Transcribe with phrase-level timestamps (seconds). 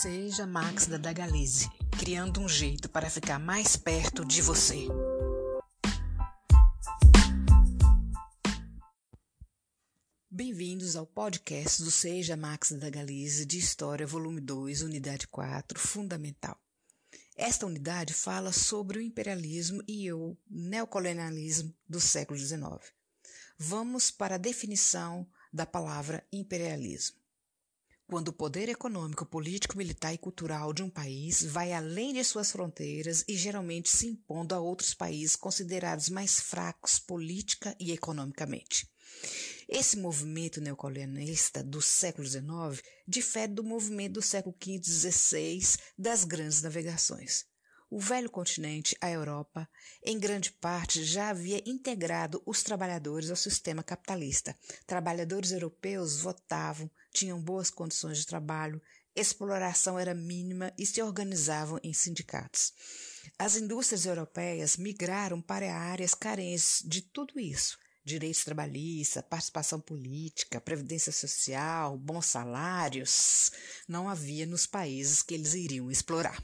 [0.00, 4.86] Seja Max da Dagalize, criando um jeito para ficar mais perto de você.
[10.30, 16.56] Bem-vindos ao podcast do Seja Max da Dagalize de História, volume 2, unidade 4, fundamental.
[17.34, 22.62] Esta unidade fala sobre o imperialismo e o neocolonialismo do século XIX.
[23.58, 27.18] Vamos para a definição da palavra imperialismo
[28.08, 32.50] quando o poder econômico, político, militar e cultural de um país vai além de suas
[32.50, 38.90] fronteiras e geralmente se impondo a outros países considerados mais fracos política e economicamente.
[39.68, 46.24] Esse movimento neocolonialista do século XIX difere do movimento do século XV e XVI das
[46.24, 47.44] grandes navegações.
[47.90, 49.66] O velho continente, a Europa,
[50.02, 54.54] em grande parte já havia integrado os trabalhadores ao sistema capitalista.
[54.86, 58.80] Trabalhadores europeus votavam, tinham boas condições de trabalho,
[59.14, 62.72] exploração era mínima e se organizavam em sindicatos.
[63.38, 71.12] As indústrias europeias migraram para áreas carentes de tudo isso direitos trabalhistas, participação política, previdência
[71.12, 73.52] social, bons salários,
[73.86, 76.42] não havia nos países que eles iriam explorar.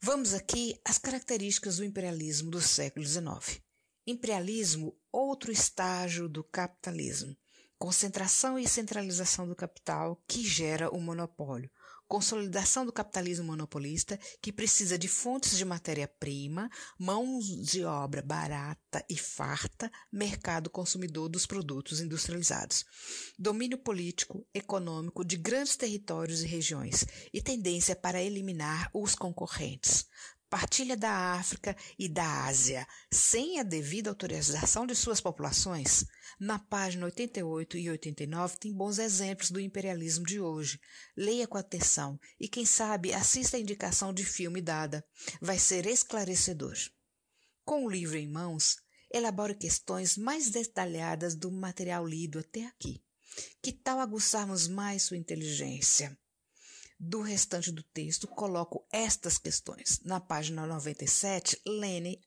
[0.00, 3.60] Vamos aqui às características do imperialismo do século XIX.
[4.06, 7.36] Imperialismo, outro estágio do capitalismo.
[7.78, 11.70] Concentração e centralização do capital que gera o monopólio,
[12.08, 19.16] consolidação do capitalismo monopolista, que precisa de fontes de matéria-prima, mãos de obra barata e
[19.16, 22.84] farta, mercado consumidor dos produtos industrializados,
[23.38, 30.06] domínio político, econômico de grandes territórios e regiões e tendência para eliminar os concorrentes,
[30.48, 36.04] partilha da África e da Ásia sem a devida autorização de suas populações?
[36.38, 40.80] Na página 88 e 89 tem bons exemplos do imperialismo de hoje.
[41.16, 45.04] Leia com atenção e, quem sabe, assista a indicação de filme dada.
[45.40, 46.76] Vai ser esclarecedor.
[47.64, 48.76] Com o livro em mãos,
[49.12, 53.02] elabore questões mais detalhadas do material lido até aqui.
[53.62, 56.16] Que tal aguçarmos mais sua inteligência?
[56.98, 60.00] Do restante do texto, coloco estas questões.
[60.04, 62.18] Na página 97, Lenin,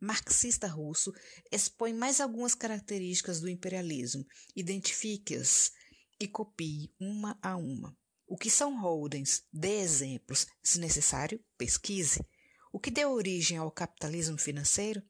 [0.00, 1.12] marxista russo,
[1.50, 4.24] expõe mais algumas características do imperialismo.
[4.54, 5.72] Identifique-as
[6.20, 7.96] e copie uma a uma.
[8.26, 9.44] O que são holdings?
[9.52, 10.46] Dê exemplos.
[10.62, 12.24] Se necessário, pesquise.
[12.72, 15.02] O que deu origem ao capitalismo financeiro?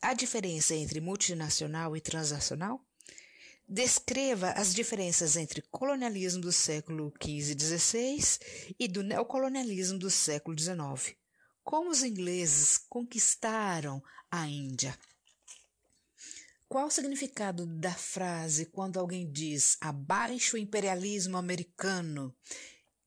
[0.00, 2.84] A diferença entre multinacional e transnacional?
[3.72, 10.58] Descreva as diferenças entre colonialismo do século XV e XVI e do neocolonialismo do século
[10.58, 11.16] XIX.
[11.62, 14.98] Como os ingleses conquistaram a Índia?
[16.68, 22.34] Qual o significado da frase quando alguém diz abaixo o imperialismo americano?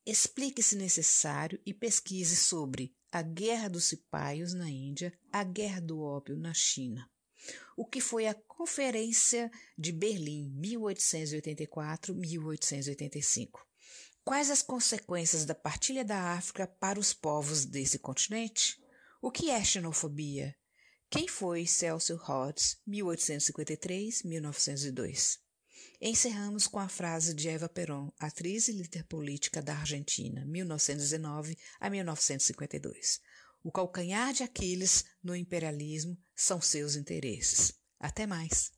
[0.05, 6.01] Explique se necessário e pesquise sobre a Guerra dos Cipaios na Índia, a Guerra do
[6.01, 7.05] Ópio na China
[7.75, 13.59] o que foi a Conferência de Berlim 1884-1885.
[14.23, 18.81] Quais as consequências da partilha da África para os povos desse continente?
[19.21, 20.55] O que é xenofobia?
[21.09, 25.39] Quem foi Celso Rhodes, 1853-1902?
[26.01, 31.89] Encerramos com a frase de Eva Peron, atriz e líder política da Argentina, 1919 a
[31.89, 33.21] 1952.
[33.63, 37.73] O calcanhar de Aquiles no imperialismo são seus interesses.
[37.97, 38.71] Até mais!